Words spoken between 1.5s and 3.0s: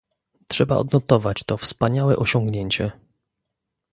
wspaniałe osiągnięcie